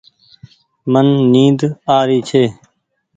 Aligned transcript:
من 0.91 1.07
نيد 1.31 1.59
آري 1.99 2.19
ڇي۔ 2.27 2.43